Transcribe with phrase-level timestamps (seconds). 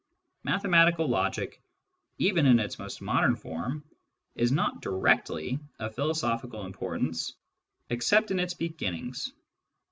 [0.43, 1.61] Mathematical logic,
[2.17, 3.83] even" in its most modern form,
[4.33, 7.35] is' not directly of philosophical importance
[7.87, 9.31] except in its beginnings.